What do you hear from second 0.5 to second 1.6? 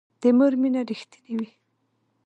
مینه رښتینې وي